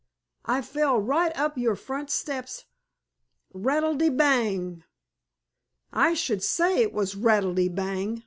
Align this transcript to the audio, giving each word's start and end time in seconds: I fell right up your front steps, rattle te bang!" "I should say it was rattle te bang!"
I 0.45 0.63
fell 0.63 0.97
right 0.97 1.31
up 1.37 1.59
your 1.59 1.75
front 1.75 2.09
steps, 2.09 2.65
rattle 3.53 3.95
te 3.95 4.09
bang!" 4.09 4.83
"I 5.93 6.15
should 6.15 6.41
say 6.41 6.81
it 6.81 6.91
was 6.91 7.15
rattle 7.15 7.53
te 7.53 7.69
bang!" 7.69 8.19